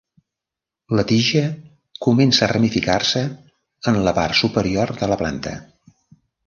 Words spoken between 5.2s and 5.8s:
planta.